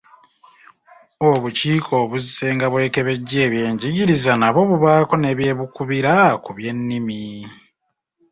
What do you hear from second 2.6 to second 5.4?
bwekebejja ebyenjigiriza nabwo bubaako ne